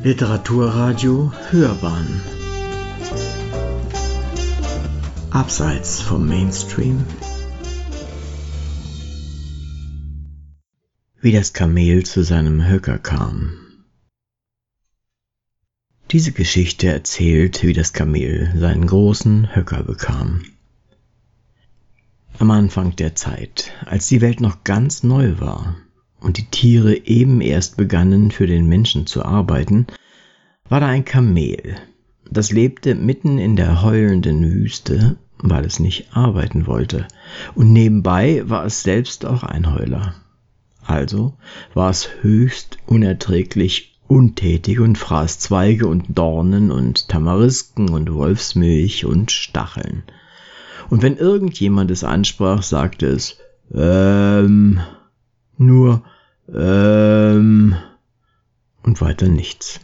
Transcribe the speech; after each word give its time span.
Literaturradio 0.00 1.32
Hörbahn. 1.50 2.20
Abseits 5.30 6.00
vom 6.00 6.28
Mainstream. 6.28 7.04
Wie 11.20 11.32
das 11.32 11.52
Kamel 11.52 12.06
zu 12.06 12.22
seinem 12.22 12.64
Höcker 12.68 12.98
kam. 12.98 13.54
Diese 16.12 16.30
Geschichte 16.30 16.86
erzählt, 16.86 17.64
wie 17.64 17.72
das 17.72 17.92
Kamel 17.92 18.52
seinen 18.56 18.86
großen 18.86 19.56
Höcker 19.56 19.82
bekam. 19.82 20.44
Am 22.38 22.52
Anfang 22.52 22.94
der 22.94 23.16
Zeit, 23.16 23.72
als 23.84 24.06
die 24.06 24.20
Welt 24.20 24.40
noch 24.40 24.62
ganz 24.62 25.02
neu 25.02 25.40
war, 25.40 25.74
und 26.20 26.38
die 26.38 26.46
Tiere 26.46 27.06
eben 27.06 27.40
erst 27.40 27.76
begannen 27.76 28.30
für 28.30 28.46
den 28.46 28.66
Menschen 28.66 29.06
zu 29.06 29.24
arbeiten, 29.24 29.86
war 30.68 30.80
da 30.80 30.86
ein 30.86 31.04
Kamel, 31.04 31.76
das 32.30 32.52
lebte 32.52 32.94
mitten 32.94 33.38
in 33.38 33.56
der 33.56 33.82
heulenden 33.82 34.42
Wüste, 34.52 35.16
weil 35.38 35.64
es 35.64 35.78
nicht 35.78 36.16
arbeiten 36.16 36.66
wollte, 36.66 37.06
und 37.54 37.72
nebenbei 37.72 38.42
war 38.46 38.64
es 38.64 38.82
selbst 38.82 39.24
auch 39.24 39.42
ein 39.42 39.74
Heuler. 39.74 40.14
Also 40.84 41.34
war 41.74 41.90
es 41.90 42.08
höchst 42.22 42.78
unerträglich 42.86 43.98
untätig 44.08 44.80
und 44.80 44.96
fraß 44.96 45.38
Zweige 45.38 45.86
und 45.86 46.18
Dornen 46.18 46.70
und 46.70 47.08
Tamarisken 47.08 47.90
und 47.90 48.12
Wolfsmilch 48.12 49.04
und 49.04 49.30
Stacheln. 49.30 50.02
Und 50.88 51.02
wenn 51.02 51.18
irgendjemand 51.18 51.90
es 51.90 52.04
ansprach, 52.04 52.62
sagte 52.62 53.06
es, 53.06 53.36
ähm, 53.74 54.80
nur 55.58 56.02
ähm 56.52 57.76
und 58.82 59.00
weiter 59.00 59.28
nichts. 59.28 59.80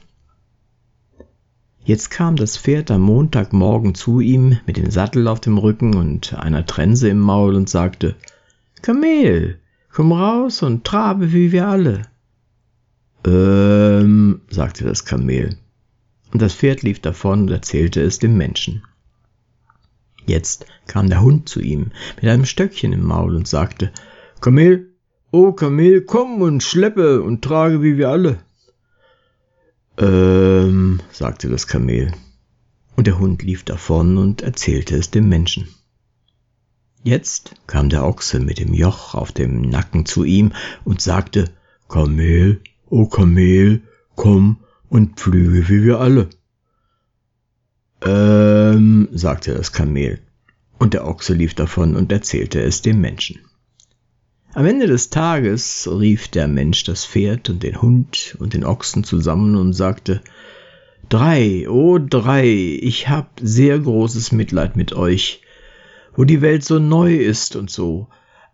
Jetzt 1.84 2.10
kam 2.10 2.36
das 2.36 2.56
Pferd 2.56 2.90
am 2.90 3.02
Montagmorgen 3.02 3.94
zu 3.94 4.20
ihm 4.20 4.58
mit 4.66 4.78
dem 4.78 4.90
Sattel 4.90 5.28
auf 5.28 5.40
dem 5.40 5.58
Rücken 5.58 5.94
und 5.94 6.32
einer 6.32 6.64
Trense 6.64 7.10
im 7.10 7.18
Maul 7.18 7.54
und 7.54 7.68
sagte 7.68 8.16
Kamel, 8.80 9.60
komm 9.92 10.12
raus 10.12 10.62
und 10.62 10.84
trabe 10.84 11.34
wie 11.34 11.52
wir 11.52 11.68
alle. 11.68 12.02
Ähm, 13.26 14.40
sagte 14.48 14.84
das 14.84 15.04
Kamel. 15.04 15.58
Und 16.32 16.40
das 16.40 16.54
Pferd 16.54 16.82
lief 16.82 17.00
davon 17.00 17.42
und 17.42 17.50
erzählte 17.50 18.00
es 18.00 18.18
dem 18.18 18.38
Menschen. 18.38 18.82
Jetzt 20.26 20.64
kam 20.86 21.10
der 21.10 21.20
Hund 21.20 21.50
zu 21.50 21.60
ihm 21.60 21.92
mit 22.16 22.24
einem 22.24 22.46
Stöckchen 22.46 22.94
im 22.94 23.04
Maul 23.04 23.36
und 23.36 23.46
sagte 23.46 23.92
Kamel, 24.40 24.93
O 25.36 25.50
Kamel, 25.52 26.02
komm 26.02 26.42
und 26.42 26.62
schleppe 26.62 27.20
und 27.20 27.42
trage 27.42 27.82
wie 27.82 27.96
wir 27.96 28.08
alle. 28.08 28.38
Ähm, 29.98 31.00
sagte 31.10 31.48
das 31.48 31.66
Kamel. 31.66 32.12
Und 32.94 33.08
der 33.08 33.18
Hund 33.18 33.42
lief 33.42 33.64
davon 33.64 34.16
und 34.16 34.42
erzählte 34.42 34.96
es 34.96 35.10
dem 35.10 35.28
Menschen. 35.28 35.66
Jetzt 37.02 37.56
kam 37.66 37.88
der 37.88 38.04
Ochse 38.04 38.38
mit 38.38 38.60
dem 38.60 38.72
Joch 38.74 39.16
auf 39.16 39.32
dem 39.32 39.62
Nacken 39.62 40.06
zu 40.06 40.22
ihm 40.22 40.52
und 40.84 41.00
sagte, 41.00 41.50
Kamel, 41.88 42.60
o 42.88 43.06
Kamel, 43.06 43.82
komm 44.14 44.58
und 44.88 45.18
pflüge 45.18 45.68
wie 45.68 45.82
wir 45.82 45.98
alle. 45.98 46.30
Ähm, 48.02 49.08
sagte 49.10 49.52
das 49.52 49.72
Kamel. 49.72 50.20
Und 50.78 50.94
der 50.94 51.04
Ochse 51.08 51.34
lief 51.34 51.54
davon 51.54 51.96
und 51.96 52.12
erzählte 52.12 52.62
es 52.62 52.82
dem 52.82 53.00
Menschen. 53.00 53.40
Am 54.56 54.66
Ende 54.66 54.86
des 54.86 55.10
Tages 55.10 55.88
rief 55.90 56.28
der 56.28 56.46
Mensch 56.46 56.84
das 56.84 57.04
Pferd 57.04 57.50
und 57.50 57.64
den 57.64 57.82
Hund 57.82 58.36
und 58.38 58.54
den 58.54 58.64
Ochsen 58.64 59.02
zusammen 59.02 59.56
und 59.56 59.72
sagte 59.72 60.20
Drei, 61.08 61.68
oh 61.68 61.98
drei, 61.98 62.46
ich 62.80 63.08
hab 63.08 63.40
sehr 63.42 63.80
großes 63.80 64.30
Mitleid 64.30 64.76
mit 64.76 64.92
euch, 64.92 65.40
wo 66.14 66.22
die 66.22 66.40
Welt 66.40 66.62
so 66.62 66.78
neu 66.78 67.16
ist 67.16 67.56
und 67.56 67.68
so, 67.68 68.06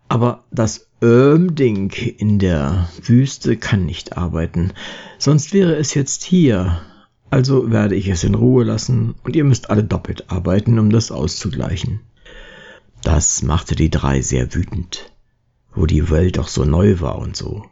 aber 0.09 0.43
das 0.49 0.89
Öhm-Ding 1.03 1.91
in 2.17 2.39
der 2.39 2.89
Wüste 3.03 3.55
kann 3.55 3.85
nicht 3.85 4.17
arbeiten, 4.17 4.73
sonst 5.19 5.53
wäre 5.53 5.75
es 5.75 5.93
jetzt 5.93 6.23
hier, 6.23 6.81
also 7.29 7.69
werde 7.69 7.93
ich 7.93 8.07
es 8.07 8.23
in 8.23 8.33
Ruhe 8.33 8.63
lassen 8.63 9.13
und 9.23 9.35
ihr 9.35 9.43
müsst 9.43 9.69
alle 9.69 9.83
doppelt 9.83 10.31
arbeiten, 10.31 10.79
um 10.79 10.89
das 10.89 11.11
auszugleichen. 11.11 11.99
Das 13.03 13.43
machte 13.43 13.75
die 13.75 13.91
drei 13.91 14.21
sehr 14.21 14.55
wütend 14.55 15.11
wo 15.73 15.85
die 15.85 16.09
Welt 16.09 16.37
doch 16.37 16.47
so 16.47 16.65
neu 16.65 16.99
war 16.99 17.17
und 17.17 17.35
so. 17.35 17.65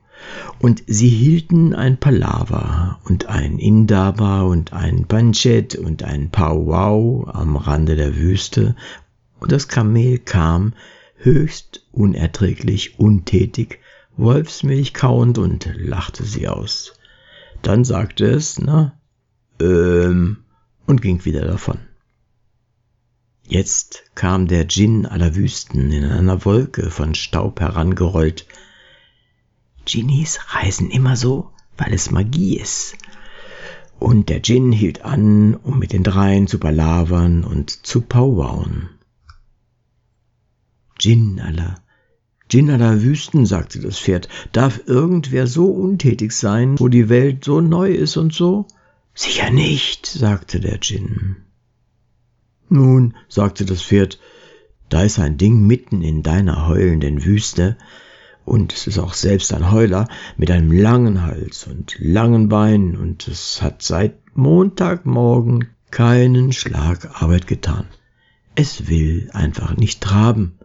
Und 0.59 0.83
sie 0.87 1.09
hielten 1.09 1.73
ein 1.73 1.97
Palaver 1.97 2.99
und 3.05 3.27
ein 3.27 3.57
Indaba 3.57 4.41
und 4.41 4.73
ein 4.73 5.05
Panchet 5.05 5.75
und 5.75 6.03
ein 6.03 6.29
Powwow 6.29 7.27
am 7.27 7.55
Rande 7.55 7.95
der 7.95 8.15
Wüste, 8.15 8.75
und 9.39 9.53
das 9.53 9.69
Kamel 9.69 10.19
kam, 10.19 10.73
höchst 11.15 11.85
unerträglich 11.91 12.99
untätig, 12.99 13.79
Wolfsmilch 14.17 14.93
kauend 14.93 15.37
und 15.37 15.69
lachte 15.77 16.25
sie 16.25 16.49
aus. 16.49 16.93
Dann 17.61 17.85
sagte 17.85 18.25
es, 18.25 18.59
na, 18.59 18.99
ähm, 19.61 20.37
und 20.85 21.01
ging 21.01 21.23
wieder 21.23 21.45
davon. 21.45 21.79
Jetzt 23.51 24.03
kam 24.13 24.47
der 24.47 24.65
Djinn 24.65 25.07
aller 25.07 25.33
Wüsten 25.33 25.91
in 25.91 26.05
einer 26.05 26.45
Wolke 26.45 26.91
von 26.91 27.15
Staub 27.15 27.59
herangerollt. 27.59 28.45
Djinnis 29.87 30.39
reisen 30.49 30.91
immer 30.91 31.15
so, 31.15 31.49
weil 31.75 31.91
es 31.91 32.11
Magie 32.11 32.59
ist. 32.59 32.95
Und 33.97 34.29
der 34.29 34.39
Djinn 34.39 34.71
hielt 34.71 35.03
an, 35.03 35.55
um 35.55 35.79
mit 35.79 35.93
den 35.93 36.03
dreien 36.03 36.45
zu 36.45 36.59
palavern 36.59 37.43
und 37.43 37.71
zu 37.71 38.01
powwowen. 38.01 38.89
Djinn 41.01 41.41
aller, 41.41 41.81
Djinn 42.51 42.69
aller 42.69 43.01
Wüsten, 43.01 43.47
sagte 43.47 43.79
das 43.79 43.97
Pferd, 43.97 44.29
darf 44.51 44.81
irgendwer 44.85 45.47
so 45.47 45.71
untätig 45.71 46.33
sein, 46.33 46.79
wo 46.79 46.87
die 46.87 47.09
Welt 47.09 47.45
so 47.45 47.61
neu 47.61 47.89
ist 47.89 48.15
und 48.15 48.31
so? 48.31 48.67
Sicher 49.15 49.49
nicht, 49.49 50.05
sagte 50.05 50.59
der 50.59 50.77
Djinn. 50.77 51.48
Nun, 52.69 53.15
sagte 53.27 53.65
das 53.65 53.81
Pferd, 53.81 54.19
da 54.89 55.03
ist 55.03 55.19
ein 55.19 55.37
Ding 55.37 55.65
mitten 55.65 56.01
in 56.01 56.23
deiner 56.23 56.67
heulenden 56.67 57.25
Wüste, 57.25 57.77
und 58.45 58.73
es 58.73 58.87
ist 58.87 58.97
auch 58.97 59.13
selbst 59.13 59.53
ein 59.53 59.71
Heuler 59.71 60.07
mit 60.37 60.49
einem 60.49 60.71
langen 60.71 61.23
Hals 61.23 61.67
und 61.67 61.95
langen 61.99 62.49
Beinen, 62.49 62.95
und 62.95 63.27
es 63.27 63.61
hat 63.61 63.81
seit 63.81 64.15
Montagmorgen 64.35 65.69
keinen 65.91 66.51
Schlag 66.51 67.21
Arbeit 67.21 67.47
getan. 67.47 67.85
Es 68.55 68.87
will 68.87 69.29
einfach 69.33 69.75
nicht 69.75 70.01
traben. 70.01 70.59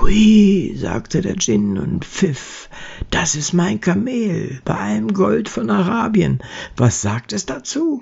Hui, 0.00 0.74
sagte 0.76 1.20
der 1.20 1.34
Djinn 1.34 1.78
und 1.78 2.04
pfiff, 2.04 2.70
das 3.10 3.34
ist 3.34 3.52
mein 3.52 3.80
Kamel 3.80 4.60
bei 4.64 4.76
einem 4.76 5.12
Gold 5.12 5.48
von 5.48 5.70
Arabien. 5.70 6.40
Was 6.76 7.02
sagt 7.02 7.32
es 7.32 7.46
dazu? 7.46 8.00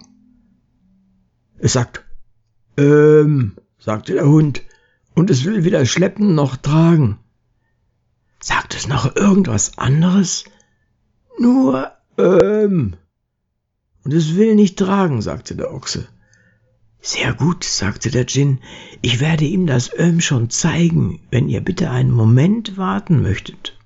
Es 1.58 1.72
sagt 1.72 2.05
ähm, 2.76 3.56
sagte 3.78 4.14
der 4.14 4.28
Hund, 4.28 4.62
und 5.14 5.30
es 5.30 5.44
will 5.44 5.64
weder 5.64 5.86
schleppen 5.86 6.34
noch 6.34 6.56
tragen. 6.56 7.18
Sagt 8.40 8.74
es 8.74 8.86
noch 8.86 9.16
irgendwas 9.16 9.78
anderes? 9.78 10.44
Nur, 11.38 11.90
ähm. 12.18 12.96
Und 14.04 14.12
es 14.12 14.36
will 14.36 14.54
nicht 14.54 14.78
tragen, 14.78 15.22
sagte 15.22 15.56
der 15.56 15.72
Ochse. 15.72 16.06
Sehr 17.00 17.34
gut, 17.34 17.64
sagte 17.64 18.10
der 18.10 18.24
Djinn, 18.24 18.58
ich 19.00 19.20
werde 19.20 19.44
ihm 19.44 19.66
das 19.66 19.90
Öhm 19.96 20.20
schon 20.20 20.50
zeigen, 20.50 21.20
wenn 21.30 21.48
ihr 21.48 21.60
bitte 21.60 21.90
einen 21.90 22.10
Moment 22.10 22.76
warten 22.76 23.22
möchtet. 23.22 23.78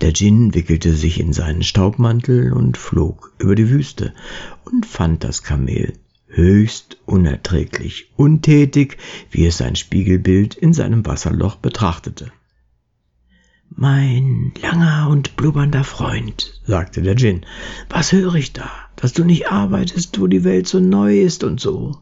Der 0.00 0.12
Djinn 0.12 0.54
wickelte 0.54 0.92
sich 0.92 1.18
in 1.18 1.32
seinen 1.32 1.62
Staubmantel 1.62 2.52
und 2.52 2.76
flog 2.76 3.32
über 3.38 3.54
die 3.54 3.70
Wüste 3.70 4.12
und 4.64 4.84
fand 4.84 5.24
das 5.24 5.42
Kamel 5.42 5.94
höchst 6.28 6.98
unerträglich, 7.06 8.12
untätig, 8.16 8.98
wie 9.30 9.46
es 9.46 9.58
sein 9.58 9.76
Spiegelbild 9.76 10.54
in 10.54 10.72
seinem 10.72 11.06
Wasserloch 11.06 11.56
betrachtete. 11.56 12.32
Mein 13.70 14.52
langer 14.60 15.08
und 15.10 15.36
blubbernder 15.36 15.84
Freund, 15.84 16.60
sagte 16.64 17.02
der 17.02 17.14
Djinn, 17.14 17.44
was 17.88 18.12
höre 18.12 18.34
ich 18.34 18.52
da, 18.52 18.70
dass 18.96 19.12
du 19.12 19.24
nicht 19.24 19.50
arbeitest, 19.50 20.20
wo 20.20 20.26
die 20.26 20.44
Welt 20.44 20.68
so 20.68 20.80
neu 20.80 21.20
ist 21.20 21.44
und 21.44 21.60
so? 21.60 21.98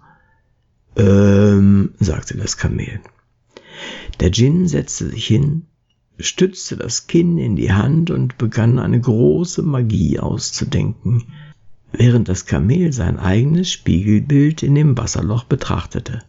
Ähm, 0.97 1.95
sagte 1.99 2.37
das 2.37 2.57
Kamel. 2.57 3.01
Der 4.21 4.31
Djinn 4.31 4.69
setzte 4.69 5.09
sich 5.11 5.27
hin, 5.27 5.67
stützte 6.19 6.77
das 6.77 7.07
Kinn 7.07 7.39
in 7.39 7.57
die 7.57 7.73
Hand 7.73 8.11
und 8.11 8.39
begann 8.39 8.79
eine 8.79 9.01
große 9.01 9.63
Magie 9.63 10.21
auszudenken, 10.21 11.25
während 11.99 12.29
das 12.29 12.47
Kamel 12.47 12.93
sein 12.93 13.19
eigenes 13.19 13.71
Spiegelbild 13.71 14.63
in 14.63 14.75
dem 14.75 14.97
Wasserloch 14.97 15.45
betrachtete. 15.45 16.23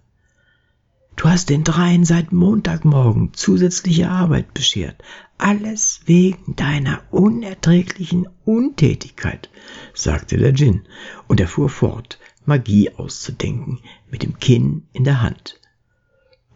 Du 1.16 1.30
hast 1.30 1.50
den 1.50 1.64
dreien 1.64 2.04
seit 2.04 2.34
Montagmorgen 2.34 3.34
zusätzliche 3.34 4.10
Arbeit 4.10 4.54
beschert. 4.54 5.02
Alles 5.38 6.02
wegen 6.06 6.56
deiner 6.56 7.02
unerträglichen 7.12 8.28
Untätigkeit, 8.44 9.50
sagte 9.94 10.38
der 10.38 10.52
Djinn, 10.52 10.84
und 11.28 11.40
er 11.40 11.48
fuhr 11.48 11.70
fort, 11.70 12.20
Magie 12.46 12.92
auszudenken, 12.92 13.80
mit 14.10 14.24
dem 14.24 14.40
Kinn 14.40 14.84
in 14.94 15.04
der 15.04 15.22
Hand. 15.22 15.60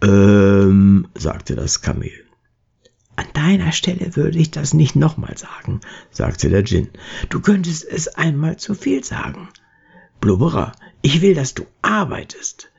Ähm, 0.02 1.08
sagte 1.16 1.56
das 1.56 1.82
Kamel. 1.82 2.29
Deiner 3.40 3.72
Stelle 3.72 4.18
würde 4.18 4.38
ich 4.38 4.52
das 4.52 4.74
nicht 4.74 4.98
nochmal 4.98 5.38
sagen, 5.38 5.80
sagte 6.12 6.50
der 6.50 6.62
Djinn. 6.62 6.90
Du 7.30 7.40
könntest 7.40 7.86
es 7.86 8.10
einmal 8.10 8.58
zu 8.58 8.76
viel 8.76 9.02
sagen. 9.02 9.48
Blubberer, 10.20 10.74
ich 11.02 11.22
will, 11.22 11.36
dass 11.36 11.54
du 11.54 11.66
arbeitest. 11.82 12.70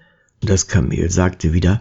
Das 0.43 0.69
Kamel 0.69 1.11
sagte 1.11 1.55
wieder, 1.55 1.81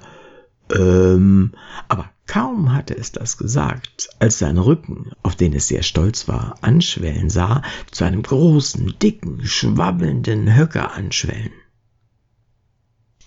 ähm, 0.73 1.51
aber 1.89 2.09
kaum 2.25 2.71
hatte 2.71 2.95
es 2.95 3.11
das 3.11 3.37
gesagt, 3.37 4.11
als 4.19 4.39
sein 4.39 4.57
Rücken, 4.57 5.11
auf 5.23 5.35
den 5.35 5.51
es 5.51 5.67
sehr 5.67 5.83
stolz 5.83 6.29
war, 6.29 6.55
anschwellen 6.61 7.29
sah, 7.29 7.63
zu 7.91 8.05
einem 8.05 8.23
großen, 8.23 8.95
dicken, 8.97 9.45
schwabbelnden 9.45 10.55
Höcker 10.55 10.93
anschwellen. 10.93 11.51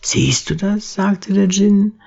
Siehst 0.00 0.48
du 0.48 0.56
das? 0.56 0.94
sagte 0.94 1.34
der 1.34 1.48
Djinn. 1.48 2.00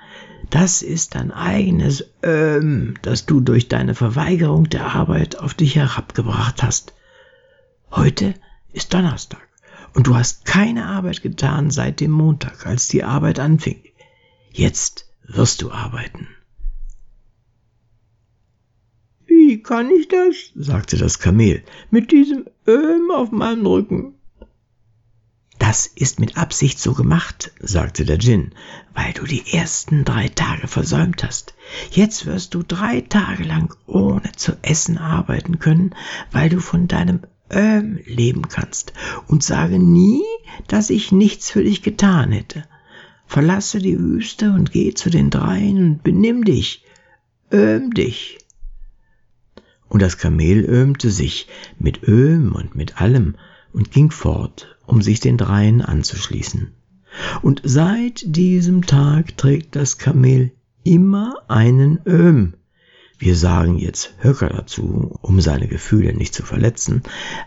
Das 0.50 0.82
ist 0.82 1.14
dein 1.14 1.32
eigenes 1.32 2.04
Ähm, 2.22 2.94
das 3.02 3.26
du 3.26 3.40
durch 3.40 3.68
deine 3.68 3.94
Verweigerung 3.94 4.68
der 4.68 4.94
Arbeit 4.94 5.38
auf 5.38 5.54
dich 5.54 5.76
herabgebracht 5.76 6.62
hast. 6.62 6.92
Heute 7.90 8.34
ist 8.72 8.92
Donnerstag 8.92 9.46
und 9.94 10.06
du 10.06 10.14
hast 10.14 10.44
keine 10.44 10.86
Arbeit 10.86 11.22
getan 11.22 11.70
seit 11.70 12.00
dem 12.00 12.10
Montag, 12.10 12.66
als 12.66 12.88
die 12.88 13.04
Arbeit 13.04 13.38
anfing. 13.38 13.82
Jetzt 14.50 15.06
wirst 15.22 15.62
du 15.62 15.70
arbeiten. 15.70 16.28
Wie 19.26 19.62
kann 19.62 19.90
ich 19.90 20.08
das? 20.08 20.34
sagte 20.54 20.96
das 20.96 21.18
Kamel, 21.18 21.62
mit 21.90 22.10
diesem 22.10 22.46
Öm 22.66 23.10
auf 23.10 23.32
meinem 23.32 23.64
Rücken. 23.64 24.15
Das 25.68 25.88
ist 25.88 26.20
mit 26.20 26.36
Absicht 26.36 26.78
so 26.78 26.94
gemacht, 26.94 27.50
sagte 27.58 28.04
der 28.04 28.18
Djinn, 28.18 28.52
weil 28.94 29.12
du 29.14 29.24
die 29.24 29.52
ersten 29.52 30.04
drei 30.04 30.28
Tage 30.28 30.68
versäumt 30.68 31.24
hast. 31.24 31.54
Jetzt 31.90 32.24
wirst 32.24 32.54
du 32.54 32.62
drei 32.62 33.00
Tage 33.00 33.42
lang 33.42 33.74
ohne 33.88 34.30
zu 34.36 34.56
essen 34.62 34.96
arbeiten 34.96 35.58
können, 35.58 35.92
weil 36.30 36.50
du 36.50 36.60
von 36.60 36.86
deinem 36.86 37.22
ähm 37.50 37.98
leben 38.06 38.46
kannst. 38.46 38.92
Und 39.26 39.42
sage 39.42 39.80
nie, 39.80 40.22
dass 40.68 40.88
ich 40.88 41.10
nichts 41.10 41.50
für 41.50 41.64
dich 41.64 41.82
getan 41.82 42.30
hätte. 42.30 42.62
Verlasse 43.26 43.80
die 43.80 43.98
Wüste 43.98 44.52
und 44.52 44.70
geh 44.70 44.94
zu 44.94 45.10
den 45.10 45.30
Dreien 45.30 45.78
und 45.78 46.04
benimm 46.04 46.44
dich. 46.44 46.84
Öhm 47.52 47.92
dich. 47.92 48.38
Und 49.88 50.00
das 50.00 50.16
Kamel 50.16 50.64
öhmte 50.64 51.10
sich 51.10 51.48
mit 51.76 52.06
Öhm 52.06 52.52
und 52.52 52.76
mit 52.76 53.00
allem 53.00 53.34
und 53.76 53.92
ging 53.92 54.10
fort, 54.10 54.76
um 54.86 55.00
sich 55.00 55.20
den 55.20 55.38
Dreien 55.38 55.80
anzuschließen. 55.80 56.72
Und 57.42 57.62
seit 57.62 58.24
diesem 58.26 58.84
Tag 58.84 59.36
trägt 59.36 59.76
das 59.76 59.98
Kamel 59.98 60.50
immer 60.82 61.36
einen 61.46 62.00
Öhm 62.04 62.54
wir 63.18 63.34
sagen 63.34 63.78
jetzt 63.78 64.14
Höcker 64.20 64.48
dazu, 64.50 65.18
um 65.22 65.40
seine 65.40 65.68
Gefühle 65.68 66.12
nicht 66.12 66.34
zu 66.34 66.42
verletzen, 66.42 67.02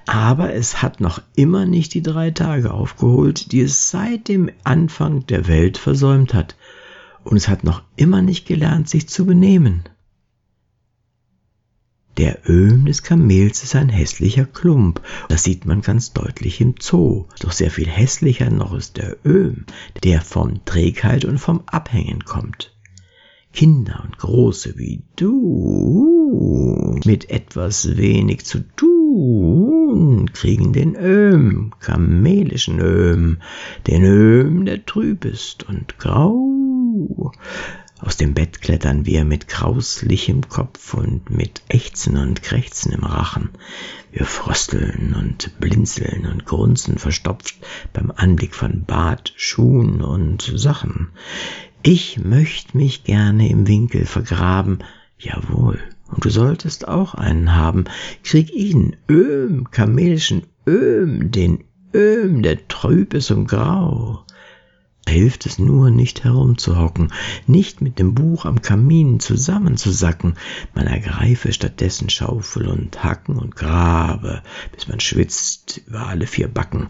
aber 0.08 0.54
es 0.54 0.82
hat 0.82 1.00
noch 1.00 1.22
immer 1.36 1.66
nicht 1.66 1.94
die 1.94 2.02
drei 2.02 2.32
Tage 2.32 2.74
aufgeholt, 2.74 3.52
die 3.52 3.62
es 3.62 3.92
seit 3.92 4.28
dem 4.28 4.50
Anfang 4.64 5.28
der 5.28 5.48
Welt 5.48 5.78
versäumt 5.78 6.34
hat, 6.34 6.56
und 7.24 7.38
es 7.38 7.48
hat 7.48 7.64
noch 7.64 7.84
immer 7.98 8.24
nicht 8.24 8.48
gelernt, 8.48 8.90
sich 8.90 9.08
zu 9.08 9.26
benehmen. 9.26 9.84
Der 12.20 12.50
Öhm 12.50 12.86
des 12.86 13.02
Kamels 13.02 13.64
ist 13.64 13.78
ein 13.78 13.88
hässlicher 13.88 14.44
Klump. 14.44 15.00
Das 15.30 15.44
sieht 15.44 15.66
man 15.66 15.80
ganz 15.80 16.12
deutlich 16.12 16.60
im 16.60 16.76
Zoo. 16.78 17.28
Doch 17.40 17.54
sehr 17.54 17.72
viel 17.72 17.88
hässlicher 17.88 18.50
noch 18.50 18.74
ist 18.74 18.98
der 18.98 19.16
Öhm, 19.26 19.64
der 20.04 20.20
vom 20.20 20.66
Trägheit 20.66 21.24
und 21.24 21.38
vom 21.38 21.62
Abhängen 21.68 22.26
kommt. 22.26 22.76
Kinder 23.54 24.02
und 24.04 24.18
Große 24.18 24.78
wie 24.78 25.02
du 25.16 27.00
mit 27.06 27.30
etwas 27.30 27.96
wenig 27.96 28.44
zu 28.46 28.68
tun 28.76 30.30
kriegen 30.34 30.74
den 30.74 30.98
Öhm, 30.98 31.72
kamelischen 31.80 32.82
Öhm, 32.82 33.38
den 33.88 34.04
Öhm, 34.04 34.66
der 34.66 34.86
trüb 34.86 35.24
ist 35.24 35.70
und 35.70 35.98
grau. 35.98 37.32
Aus 38.02 38.16
dem 38.16 38.34
Bett 38.34 38.62
klettern 38.62 39.06
wir 39.06 39.26
mit 39.26 39.50
krauslichem 39.50 40.48
Kopf 40.48 40.94
und 40.94 41.30
mit 41.30 41.62
Ächzen 41.68 42.16
und 42.16 42.42
Krächzen 42.42 42.94
im 42.94 43.04
Rachen. 43.04 43.50
Wir 44.14 44.26
frösteln 44.26 45.14
und 45.14 45.60
blinzeln 45.60 46.26
und 46.26 46.46
grunzen 46.46 46.98
verstopft 46.98 47.56
beim 47.92 48.12
Anblick 48.12 48.56
von 48.56 48.86
Bad, 48.86 49.34
Schuhen 49.36 50.02
und 50.02 50.50
Sachen. 50.56 51.10
Ich 51.84 52.18
möcht 52.18 52.74
mich 52.74 53.04
gerne 53.04 53.50
im 53.50 53.68
Winkel 53.68 54.06
vergraben. 54.06 54.80
Jawohl, 55.18 55.80
und 56.08 56.24
du 56.24 56.30
solltest 56.30 56.88
auch 56.88 57.16
einen 57.16 57.54
haben. 57.54 57.84
Krieg 58.24 58.54
ihn, 58.54 58.96
Öhm, 59.10 59.72
kamelischen 59.72 60.44
Öhm, 60.66 61.32
den 61.32 61.66
Öhm, 61.94 62.44
der 62.44 62.66
trüb 62.70 63.14
ist 63.14 63.32
und 63.32 63.48
grau. 63.48 64.24
Hilft 65.10 65.46
es 65.48 65.58
nur, 65.58 65.90
nicht 65.90 66.24
herumzuhocken, 66.24 67.12
nicht 67.48 67.82
mit 67.82 67.98
dem 67.98 68.14
Buch 68.14 68.46
am 68.46 68.62
Kamin 68.62 69.20
zusammenzusacken. 69.20 70.36
Man 70.76 70.88
ergreife 70.88 71.52
stattdessen 71.52 72.10
Schaufel 72.10 72.68
und 72.68 73.04
Hacken 73.04 73.38
und 73.38 73.56
grabe, 73.56 74.44
bis 74.72 74.88
man 74.88 75.00
schwitzt 75.00 75.82
über 75.88 76.08
alle 76.08 76.28
vier 76.28 76.48
Backen. 76.48 76.88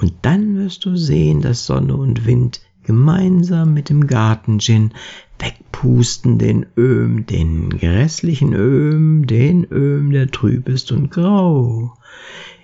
Und 0.00 0.14
dann 0.22 0.56
wirst 0.56 0.84
du 0.84 0.96
sehen, 0.96 1.42
dass 1.42 1.66
Sonne 1.66 1.96
und 1.96 2.24
Wind 2.24 2.60
gemeinsam 2.84 3.74
mit 3.74 3.90
dem 3.90 4.06
Gartengin 4.06 4.92
wegpusten 5.38 6.38
den 6.38 6.66
Öhm, 6.76 7.26
den 7.26 7.70
grässlichen 7.70 8.54
Öhm, 8.54 9.26
den 9.26 9.66
Öhm, 9.70 10.12
der 10.12 10.30
trüb 10.30 10.68
ist 10.68 10.92
und 10.92 11.10
grau. 11.10 11.96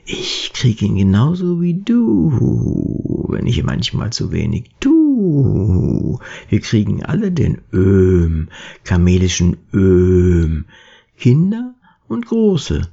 Ich 0.05 0.53
krieg 0.55 0.83
ihn 0.83 0.97
genauso 0.97 1.61
wie 1.61 1.75
du, 1.75 3.29
wenn 3.29 3.47
ich 3.47 3.63
manchmal 3.63 4.11
zu 4.11 4.33
wenig 4.33 4.71
tu. 4.81 4.92
Wir 6.49 6.61
kriegen 6.61 7.05
alle 7.05 7.33
den 7.33 7.63
Öhm, 7.73 8.49
kamelischen 8.85 9.59
Öhm, 9.73 10.67
Kinder 11.17 11.75
und 12.09 12.27
Große, 12.27 12.89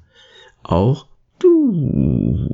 auch 0.63 1.07
du. 1.39 2.49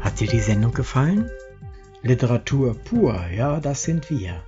Hat 0.00 0.20
dir 0.20 0.28
die 0.28 0.40
Sendung 0.40 0.72
gefallen? 0.72 1.30
Literatur 2.02 2.74
pur, 2.74 3.20
ja, 3.34 3.60
das 3.60 3.82
sind 3.82 4.08
wir. 4.10 4.40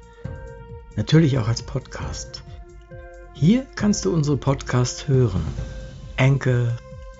Natürlich 0.96 1.38
auch 1.38 1.48
als 1.48 1.62
Podcast. 1.62 2.44
Hier 3.34 3.66
kannst 3.74 4.04
du 4.04 4.12
unsere 4.12 4.36
Podcasts 4.36 5.08
hören. 5.08 5.42
Anchor, 6.16 6.76